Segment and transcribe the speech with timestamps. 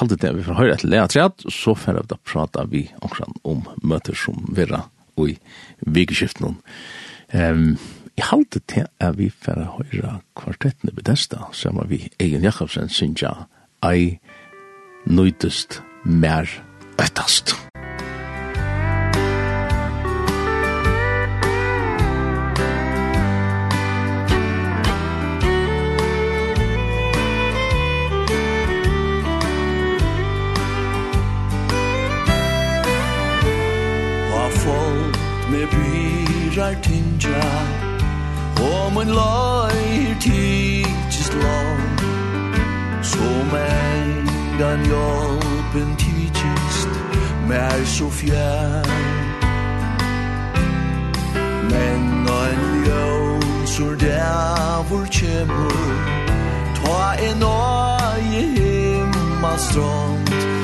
[0.00, 3.36] halte det vi får høre etter lea treat, så får vi da prata vi omkran
[3.44, 4.84] om møter som vera
[5.16, 5.36] og i
[5.86, 6.58] vikeskiften.
[7.32, 7.76] Um,
[8.16, 13.22] jeg halte det at vi får høre kvartettene Bethesda, som er vi Egen Jakobsen, synes
[13.22, 13.48] jeg,
[13.84, 14.18] Ei,
[15.06, 16.48] Nøytest, Mer,
[17.00, 17.56] Øttast.
[35.72, 37.50] birar tinja
[38.60, 41.78] Og mun løy tidsist lov
[43.02, 46.88] Som engan hjelpen tidsist
[47.48, 48.86] Mer så fjær
[51.70, 55.94] Men ein ljøn sur dævur kjemur
[56.74, 58.22] Ta en oi
[58.56, 60.55] himma strånd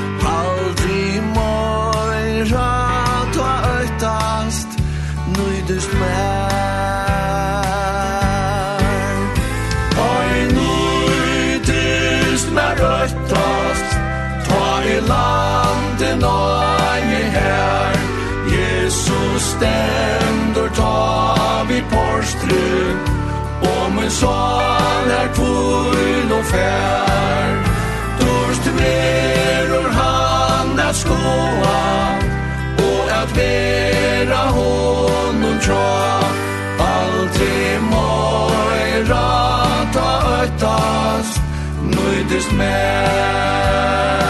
[22.42, 22.98] trygg.
[23.72, 27.02] Og min svan er kvull og fær.
[28.20, 31.80] Dorst breror han at skoa
[32.78, 35.92] Og at vera honom tja
[36.92, 39.28] Aldri møyra
[39.94, 41.40] ta øytast
[41.94, 44.21] Nøydist mer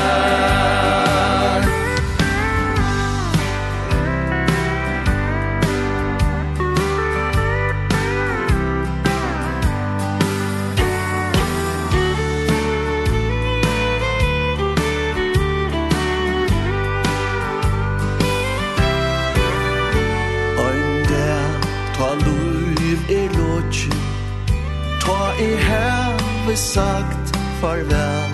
[26.52, 28.32] vi sagt farvel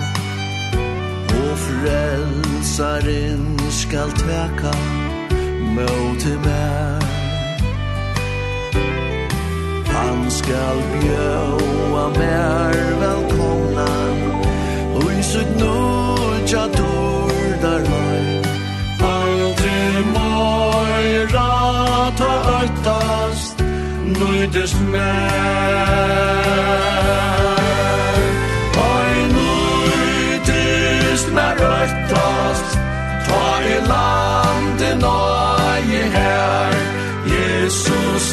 [1.41, 4.73] Og frelsaren skal tveka
[5.75, 6.99] Møte mer
[9.93, 12.75] Han skal bjóa mer
[13.05, 14.08] velkomna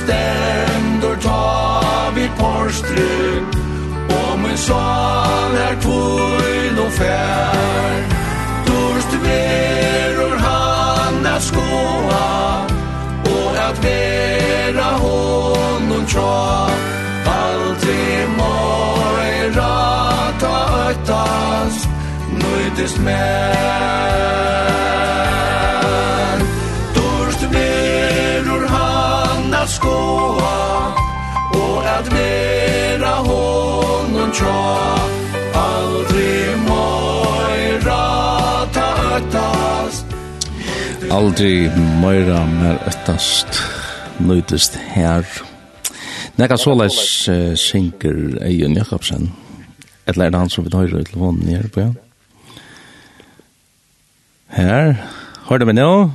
[0.07, 3.43] stendur ta vi porstru
[4.19, 8.01] Og min sån er tvojn og fær
[8.69, 12.27] Dorst verur han at skoa
[13.35, 16.37] Og at vera honum tja
[17.37, 20.55] Allt i morgon rata
[20.91, 21.83] öttas
[22.43, 24.56] Nöjdes mer
[29.67, 30.59] at skoa
[31.59, 34.59] og at vera honum tja
[35.59, 36.35] aldri
[36.69, 38.05] moira
[38.77, 40.15] ta öttast
[41.19, 41.51] aldri
[42.03, 43.61] mojra mer öttast
[44.23, 45.27] nøytist her
[46.37, 46.99] Nekka såleis
[47.33, 49.31] uh, synker Eion Jakobsen
[50.07, 51.93] Eller er det han som vil høyre i telefonen her på ja?
[54.53, 54.93] Her,
[55.49, 56.11] hørte vi nå?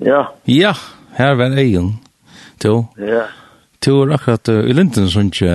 [0.00, 0.30] Ja.
[0.48, 0.72] Ja,
[1.18, 1.98] her var Eion
[2.60, 2.74] to.
[3.00, 3.26] Ja.
[3.80, 5.54] To er akkurat i Linden som ikke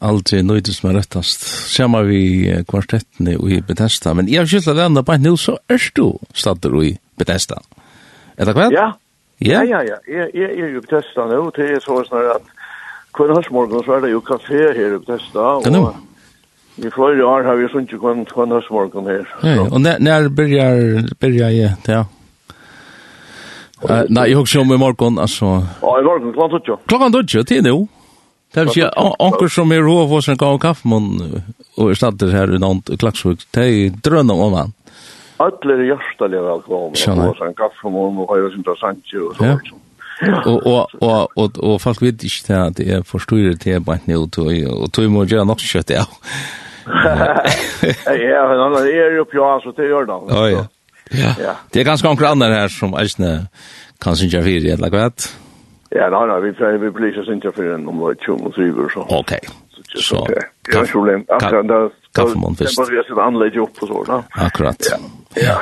[0.00, 1.44] alltid nøydes med rettast.
[1.72, 5.82] Sjama vi kvartettene i Bethesda, men jeg har skylder at enda bare nå, så er
[5.96, 7.60] du stadder i Bethesda.
[8.36, 8.76] Er det kvart?
[8.76, 8.92] Ja.
[9.44, 9.96] Ja, ja, ja.
[10.08, 12.52] Jeg, jeg er jo i Bethesda nå, til jeg så sånn at
[13.16, 15.82] hver høstmorgen så er det jo kafé her i Bethesda, nå.
[16.80, 19.26] i flere år har vi sånn ikke kvann hver høstmorgen her.
[19.44, 20.80] Ja, og når byrjar,
[21.20, 22.04] byrjar jeg, ja.
[23.84, 25.44] Uh, nej, jag också om i morgon alltså.
[25.82, 26.78] Ja, i morgen morgon klockan 12.
[26.86, 27.86] Klockan 12 till nu.
[28.54, 31.42] Det vill säga onkel som är rå för sin gång kaffemun
[31.76, 33.40] och ersätter här i nånt klaxvik.
[33.50, 34.72] Det är drönna om han.
[35.36, 36.96] Alla är hjärtaliga og och
[37.38, 39.58] sen kaffemun och har sin interessant och så.
[40.50, 43.98] Och och och och och folk vet inte att det är förstår det är bara
[44.04, 44.38] nu och
[44.82, 46.04] och tror må gör något kött ja.
[48.06, 50.18] Ja, han er jo på så det gjør det.
[50.34, 50.64] Ja ja.
[51.10, 51.34] Ja.
[51.40, 51.56] ja.
[51.70, 53.46] Det är ganska några andra här som är
[54.00, 55.12] kan synja för det eller vad?
[55.90, 58.54] Ja, nei, nei, vi pleier vi blir så synja för den om vad tjum och
[58.54, 59.06] så vidare så.
[59.08, 59.40] Okej.
[59.94, 60.26] Så.
[60.64, 61.24] Det är problem.
[61.28, 62.76] Alltså då Det man först.
[62.76, 64.24] Det börjar sig anlegg opp og så då.
[64.30, 64.86] Akkurat.
[64.90, 64.98] Ja.
[65.42, 65.58] Ja.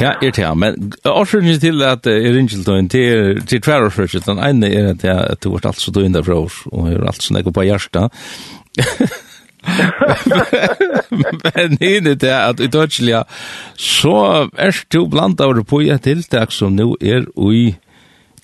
[0.00, 4.70] Er det, ja, men årsøkene til at jeg ringer til til, til tverrårsøkene, den ene
[4.74, 7.36] er at jeg, at du har alt så døgnet fra oss, og har alt så
[7.36, 8.10] jeg på hjertet.
[11.54, 13.24] Men hinne det at i Deutschlia,
[13.76, 14.16] så
[14.58, 17.66] er du blant av det på et tiltak som nå er i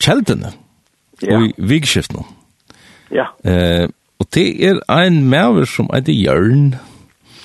[0.00, 0.52] kjeldene,
[1.22, 1.40] ja.
[1.40, 2.25] i vikskiftene.
[3.11, 3.31] Ja.
[3.44, 3.88] Eh,
[4.20, 6.75] og det er ein maver som er det Jørn.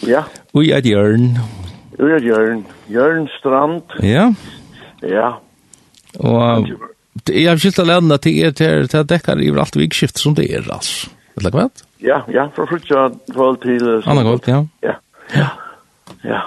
[0.06, 0.26] Ja.
[0.56, 1.36] Ui er Jørn.
[2.00, 2.66] Ui er Jørn.
[2.92, 3.96] Jørn Strand.
[4.04, 4.30] Ja.
[5.02, 5.32] Ja.
[6.20, 6.70] Og
[7.32, 10.50] jeg har skilt av at det er til, til dekker i alt vikskift som det
[10.52, 11.10] er, altså.
[11.40, 11.68] Eller hva?
[12.04, 13.84] Ja, ja, fra frutja kvall til...
[14.08, 14.60] Anna kval, ja.
[14.86, 14.96] Ja.
[15.36, 15.48] Ja.
[16.24, 16.42] Ja.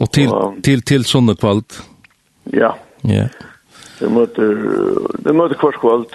[0.00, 1.62] Og til, og, til, til sånne kval?
[2.54, 2.72] Ja.
[3.08, 3.26] Ja.
[3.98, 4.62] Det møter,
[5.22, 6.06] det møter kvart kvall,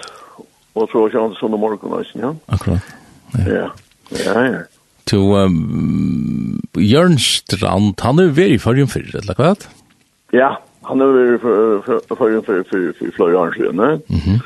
[0.76, 2.34] og så kjønner det sånne morgen, ja.
[2.52, 2.94] Akkurat.
[3.38, 3.68] Ja.
[4.18, 4.60] Ja, ja.
[5.08, 9.54] To um, Jørn Strand, han er veri for en fyrir, eller hva?
[10.36, 10.50] Ja,
[10.88, 13.98] han er veri for for, fyrir for flere år siden, ja.
[14.08, 14.40] Mhm.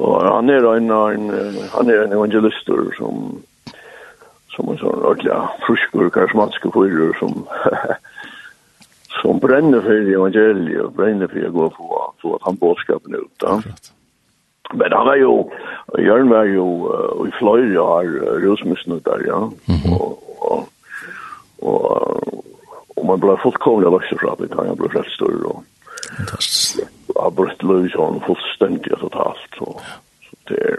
[0.00, 1.30] Og han er en, en
[1.74, 3.40] han er en evangelister som
[4.50, 7.44] som en sånn ordentlig fruskur karismatiske fyrer som
[9.20, 13.46] som brenner for evangeliet og brenner for å gå på på at han bådskapen ut.
[13.46, 13.60] Ja.
[14.72, 15.32] Men han var jo,
[15.98, 19.40] Jørn var jo uh, i flöjr har uh, rusmusnuttar, ja.
[19.66, 20.68] Mm og, og,
[21.62, 22.40] og
[23.00, 25.54] och man ble fullkomlig vuxen fra det, han blev frälst större.
[26.16, 26.59] Fantastisk
[27.22, 29.58] har brutt løs og han fullstendig og totalt.
[29.58, 29.80] Så,
[30.26, 30.76] så det er,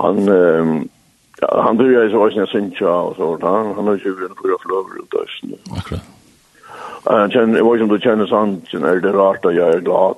[0.00, 0.90] han, um,
[1.40, 3.74] ja, han börjar ju så sen syncha och så där.
[3.74, 5.76] Han har ju en fyra flöver ut där.
[5.78, 6.02] Akkurat.
[7.10, 10.16] Eh, känner det var som du känner sånt, känner det rart och jag är glad.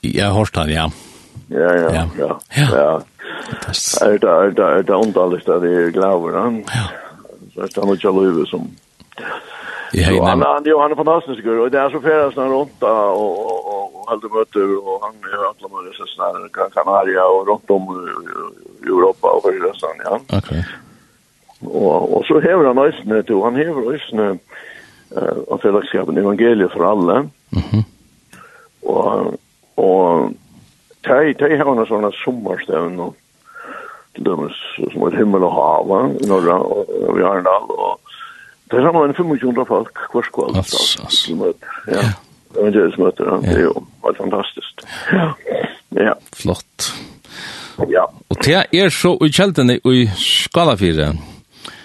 [0.00, 0.90] Jeg har hørt han, ja.
[1.48, 2.08] Ja, ja, ja.
[2.18, 2.38] Ja.
[2.74, 3.00] ja.
[4.02, 6.64] Er Det er det er det ondalligt att det är glavar han.
[6.66, 6.86] Ja.
[7.54, 8.70] Så er det han har ju som
[9.94, 13.51] Ja, han han han er fantastisk og det er så färdas han runt och
[14.02, 18.08] och hade möter och han är alla möjliga sådana här Kanaria och runt om
[18.82, 20.20] i Europa och för resten, ja.
[20.26, 20.38] Okej.
[20.38, 20.62] Okay.
[21.60, 24.38] Och, och så häver han ösne då, han häver ösne
[25.16, 27.16] eh, av fällskapen evangeliet för alla.
[27.16, 27.84] Mm -hmm.
[28.80, 29.34] Och,
[29.74, 30.30] och
[31.02, 33.16] tej, tej har han sådana sommarstövn och
[34.12, 34.52] till dömes
[34.92, 37.98] som ett himmel och hav i norra och i Arndal och
[38.64, 40.56] det är samma en 2500 folk kvarskvall.
[40.56, 41.32] Alltså, alltså.
[41.32, 41.52] Ja.
[41.86, 41.92] Ja.
[42.54, 42.84] Det Ja.
[42.84, 43.38] en möte, ja.
[43.42, 43.72] Det är ju
[44.02, 44.86] var fantastiskt.
[45.12, 45.32] Ja.
[45.90, 46.14] ja.
[46.36, 46.92] Flott.
[47.88, 48.06] Ja.
[48.28, 51.12] Og det er så i kjeltene i Skalafire.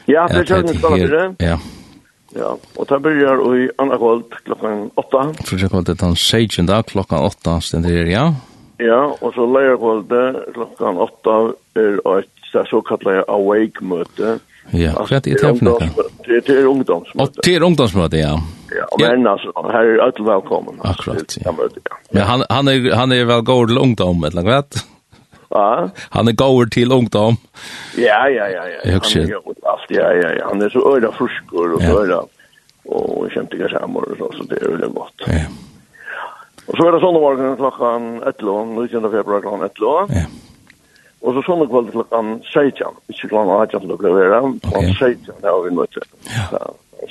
[0.08, 1.26] Ja, det er kjeltene i Skalafire.
[1.42, 1.58] Ja.
[2.36, 5.34] Ja, og det begynner i andre kvöld klokken åtta.
[5.46, 8.34] Första kvöldet den 16 dag klockan åtta stender det, ja.
[8.78, 11.38] Ja, og så lejer kvöldet klokken åtta
[11.76, 12.34] er et
[12.70, 14.40] så kallar awake-møte.
[14.76, 15.90] Ja, hva er det for noe?
[16.28, 17.42] Det er ungdomsmøte.
[17.46, 18.36] Det er ungdomsmøte, ja.
[18.76, 20.80] Ja, men altså, her er alle velkommen.
[20.84, 21.54] Akkurat, ja.
[22.12, 24.64] Men han, han, er, han er vel gård til ungdom, eller noe,
[25.48, 25.88] Ja.
[26.12, 27.38] Han er gård til ungdom.
[27.96, 28.66] Ja, ja, ja.
[28.68, 28.82] ja.
[28.84, 30.50] Han er gård alt, ja, ja, ja.
[30.50, 31.94] Han er så øyla frusker og ja.
[31.96, 32.20] øyla
[32.88, 35.26] og kjente ikke sammen og så, så det er veldig godt.
[35.28, 35.48] Ja.
[36.68, 39.10] Og så er det sånn morgen klokkan 11, 19.
[39.16, 40.20] februar klokkan 11.
[40.20, 40.26] Ja.
[41.28, 45.34] Og så sånne kvalitet klokken 16, ikke klokken 18 til å bli vera, klokkan 16,
[45.44, 46.06] er vi nødt til.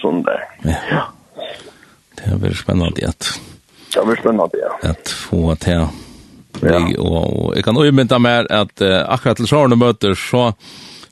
[0.01, 0.47] Sånn der.
[0.65, 1.03] Ja.
[2.17, 3.29] Det er veldig spennende at...
[3.93, 4.73] Det er veldig spennende, ja.
[4.95, 5.87] At få til
[6.65, 6.79] Ja.
[6.97, 10.47] Og, og jeg kan umynda mer at uh, akkurat til sårene møter så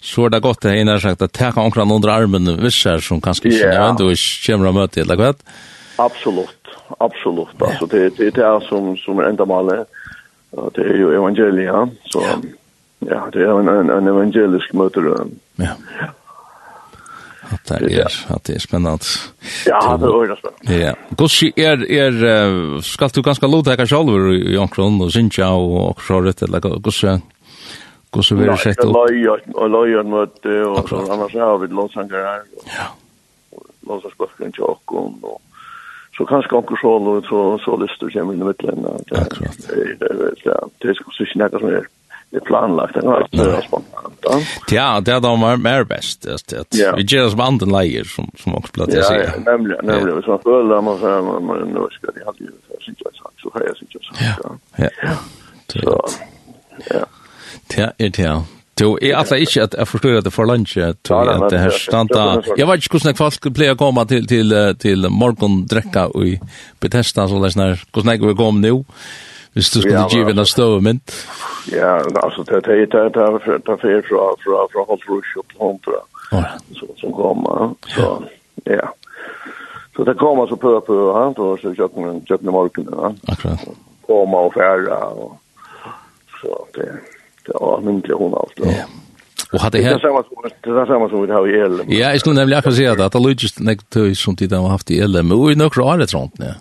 [0.05, 3.21] så er det godt det innan sagt at jeg kan omkring under armen vissar som
[3.25, 3.78] kanskje ikke yeah.
[3.87, 5.31] nevnt og kommer å møte, eller hva?
[6.05, 7.55] Absolutt, absolutt.
[7.61, 9.88] Altså, det, det er det som, som er enda malet.
[10.76, 12.25] Det er jo evangeliet, så...
[12.25, 12.37] Ja.
[13.11, 15.08] Ja, det er en, en, en evangelisk møter.
[15.61, 15.75] Ja.
[17.52, 19.04] At det er, at det er spennende.
[19.68, 20.78] Ja, det er det spennende.
[20.80, 20.92] Ja.
[21.16, 25.76] Gossi, er, er, skal du ganske lov til deg selv i omkron og Sinja og
[25.90, 27.12] Okshoret, eller gossi,
[28.11, 29.12] gossi vil du sett opp?
[29.12, 32.46] Ja, og løyen møte, og så annars har vi låtsanger her.
[32.73, 32.90] Ja.
[33.88, 35.40] Låtsangsbøkken til Okkon, og
[36.16, 38.87] så kanskje onkel Sjål, og så, så lyster kommer inn i midtelen.
[38.88, 39.68] Akkurat.
[39.68, 41.92] Det er ikke noe som er
[42.35, 42.95] det är planlagt.
[42.95, 44.25] Det var spontant.
[44.71, 46.26] Ja, det är de mer mer bäst.
[46.97, 49.25] Vi gör som anden läger som, som också blir att säga.
[49.25, 49.87] Ja, nämligen.
[49.87, 50.23] nämligen.
[50.23, 52.50] Så man följer man så här, man nu ska det hade ju
[52.81, 53.12] så här,
[53.43, 54.37] så här, så här, så här.
[54.76, 55.11] Ja, ja.
[56.91, 57.07] Ja.
[57.76, 58.43] Ja, det är
[58.81, 62.25] Jo, jeg atler ikke at jeg forstår at det for lunsje, at det her standa...
[62.59, 64.50] Jeg vet ikke hvordan folk pleier å komme til, til,
[64.83, 66.41] til morgendrekka i
[66.83, 68.81] Bethesda, så det er sånn her, hvordan jeg vil komme nå,
[69.55, 71.05] hvis du skulle give en støvmynd.
[71.07, 75.92] Ja, Ja, alltså det det det det det för från från från Holtrush upp kontra.
[76.80, 78.23] Så som kommer så
[78.64, 78.94] ja.
[79.97, 83.14] Så det kommer så på på han då så jag kan jag kan marken va.
[83.26, 83.61] Akkurat.
[84.06, 85.37] Komma och färra och
[86.42, 86.92] så det
[87.47, 88.52] det var mycket hon allt.
[88.56, 88.85] Ja.
[89.52, 89.94] Och hade här
[90.61, 91.85] Det är samma som vi har i LM.
[91.88, 95.06] Ja, jag skulle nämligen akkurat säga att det låter näkt som tid har haft i
[95.06, 96.54] LM och i några år ett sånt, ja.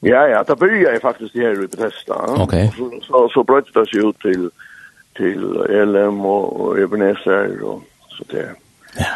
[0.00, 2.42] Ja, ja, da började jag faktiskt här i Bethesda.
[2.42, 2.70] Okay.
[2.76, 4.50] Så, så, så bröt det sig ut till,
[5.16, 8.54] till LM och, och Ebenezer och så det.
[8.96, 9.14] Ja.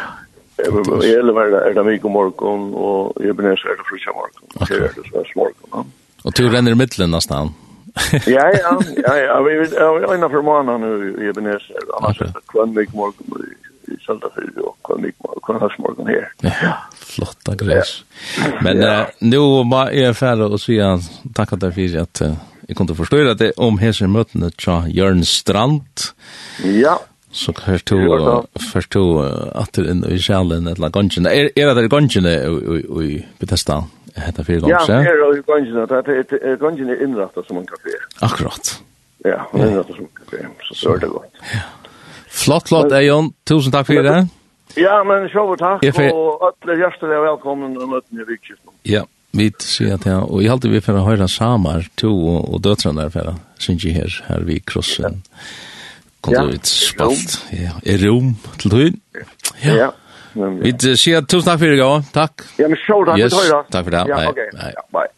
[1.21, 4.43] LM är det, är det mycket morgon och Ebenezer är det frisha morgon.
[4.55, 4.79] Okay.
[4.79, 5.69] Det är det svensk morgon.
[5.71, 5.85] Ja.
[6.23, 7.49] Og du renner i mittlen nesten.
[8.25, 11.77] ja, ja, ja, ja, vi vet, ja, jag är innan för månaden nu i Ebenezer.
[11.97, 12.27] Annars okay.
[12.27, 13.43] är det kvann mycket morgon
[13.87, 16.31] i Söldafyrd och kvann mycket morgon här.
[16.41, 16.77] Ja
[17.15, 18.03] flotta gräs.
[18.61, 19.01] Men ja.
[19.01, 19.37] eh, nu
[19.91, 20.99] jeg jag og och säga
[21.35, 22.33] tacka dig för att eh,
[22.67, 25.81] jag kunde förstå att det om hese møtene tja Jørn Strand.
[26.63, 26.99] Ja.
[27.31, 28.41] Så kanske du
[28.73, 29.21] förstå
[29.55, 31.29] att det är i kärlen eller gongene.
[31.29, 32.33] Er, er det gongene
[33.03, 33.83] i Bethesda?
[34.15, 34.93] Hetta fyrir gongsa?
[34.93, 36.01] Ja, er i gongsa.
[36.05, 37.95] Det er gongsa er innrætta som en kafé.
[38.21, 38.81] Akkurat.
[39.25, 40.45] Ja, innrætta som en kafé.
[40.63, 41.41] Så så er det godt.
[41.53, 41.63] Ja.
[42.29, 43.33] Flott, flott, Eion.
[43.45, 44.27] Tusen takk fyrir det.
[44.79, 46.09] Ja, men sjå takk, ja, for...
[46.13, 48.73] og alle hjertelig er velkommen og møten i vikskiften.
[48.89, 49.03] Ja,
[49.37, 52.63] vi sier at ja, og jeg halte vi for å høre samar, to og, og
[52.65, 55.21] døtrene der for, å synge her, her vi krossen.
[56.23, 56.45] Kom ja.
[56.47, 57.41] ut spalt.
[57.53, 59.01] Ja, i rom til tøyen.
[59.63, 59.91] Ja, ja.
[60.33, 62.45] Vi sier tusen takk for i går, takk.
[62.57, 64.31] Ja, men sjå takk, yes, vi tar Takk for det, ja, hei.
[64.33, 64.55] Okay.
[64.63, 64.71] hei.
[64.73, 65.11] Ja, bye.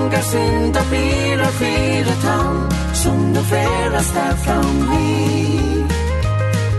[0.00, 5.92] många syndafiler skirat han som de fräras där fram vid.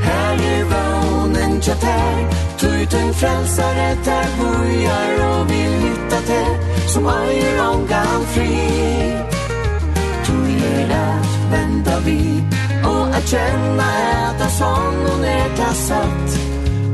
[0.04, 7.70] Här är vånen tjater, tog en frälsare där bojar och vill hitta det som öjer
[7.70, 9.18] ångan fri.
[10.26, 12.44] Tog att vända vid
[12.86, 16.40] och att känna att äta som hon är tassat.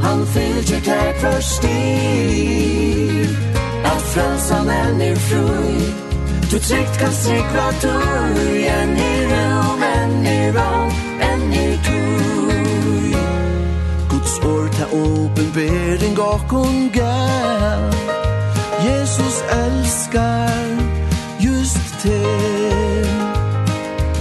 [0.02, 3.30] Han fyller tär först i,
[3.84, 6.07] att frälsan än är fri.
[6.52, 13.18] Du tryggt kan säkra dörren i rum, en i rum, en i tur
[14.10, 17.18] Guds ord ta åpenbering och unga
[18.82, 20.78] Jesus älskar
[21.40, 23.08] just till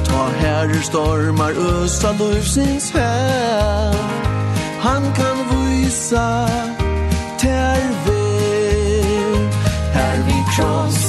[0.06, 3.94] Ta herre stormar ösa lufsins häv
[4.80, 6.48] Han kan vysa visa
[7.38, 8.26] terve
[9.92, 11.05] Här vi kross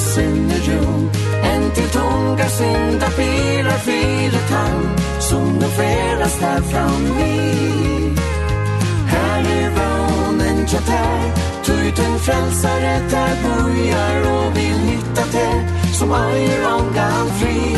[2.58, 4.80] synda bilar fyra tang
[5.20, 8.18] Som de färdas där fram vid
[9.06, 11.20] Här är vånen tjater
[11.64, 15.56] Tujten frälsare där bojar och vill hitta det
[15.92, 17.76] Som är ångan fri.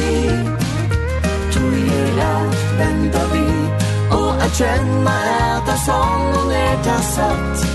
[1.53, 2.35] Tujela
[2.79, 3.49] vända vi
[4.17, 5.15] Och att känna
[5.57, 7.67] äta som hon är tassat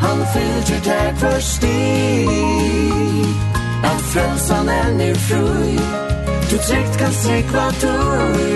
[0.00, 2.28] Han fyller där först i.
[3.84, 6.07] Att frälsan är nu fröjd
[6.50, 7.94] Du tryggt kan se hva du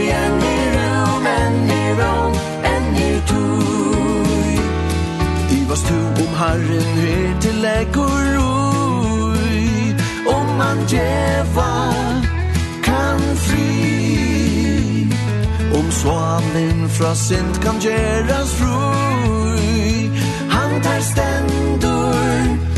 [0.01, 4.55] igjen i rum, enn i rom, enn i tui.
[5.57, 9.93] I vas tu om Herren her til legger ui
[10.37, 11.75] Om man djeva
[12.89, 15.07] kan fri.
[15.79, 20.11] Om svanen fra sint kan gjeras fri
[20.49, 22.72] Han tar stendur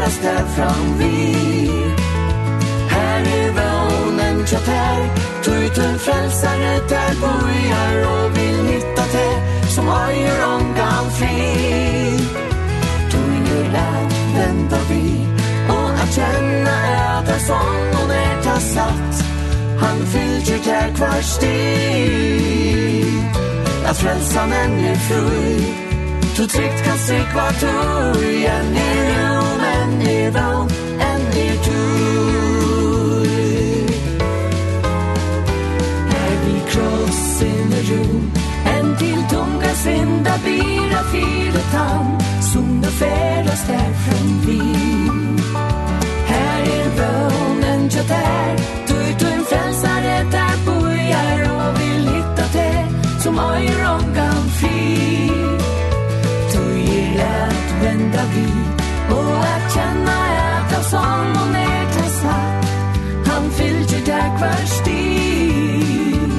[0.00, 1.36] deras där fram vi.
[2.88, 5.10] Här är vånen kjatär
[5.44, 9.28] Tog ut en frälsare där bojar Och vill hitta te
[9.68, 12.18] som har gjort ångan fri.
[13.10, 15.26] Tog in lärt vända vi
[15.68, 16.70] Och att känna
[17.20, 19.24] äta som hon är tassat
[19.80, 23.04] Han fyllde där kvar stig.
[23.86, 25.30] Att frälsa människor
[26.36, 29.39] Du tryggt kan se kvar du igen i nu
[30.00, 30.68] en er down,
[31.00, 32.50] en er tur
[36.70, 38.32] cross in the room
[38.64, 42.18] En till tunga synda bira fyra tam
[42.52, 44.60] Som det färdas där från vi
[46.26, 48.56] Här är bönen jag där
[48.88, 52.86] Du är en frälsare där bojar Och vill hitta det
[53.22, 53.79] som öjr
[64.40, 66.30] verstid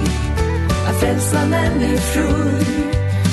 [0.88, 2.52] Att frälsa människor.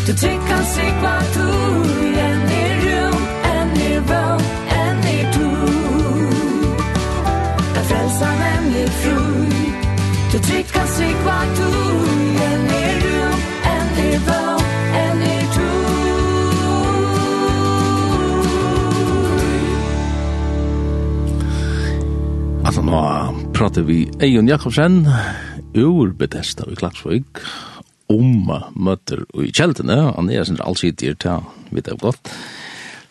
[0.07, 6.29] Du tycker sig kvart ord En i rum, en i bön, en i tur
[7.77, 9.47] Att frälsa människor.
[10.33, 12.09] Du tycker sig kvart ord
[12.53, 14.48] En i rum, en i bön
[23.59, 25.01] prater vi Eion Jakobsen
[25.75, 27.41] ur Bethesda i Klagsvøk
[28.13, 29.97] om møter i kjeltene.
[30.15, 32.31] Han er sin allsidig til, vet jeg godt.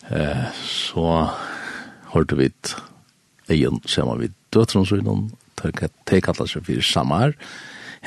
[0.08, 1.28] Eh, så
[2.14, 2.48] hørte vi
[3.52, 5.26] Eion sammen med døtronsøgnen,
[5.60, 7.36] teg kallet seg for Samar,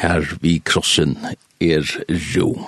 [0.01, 1.13] her vi krossen
[1.61, 1.85] er
[2.33, 2.65] rom.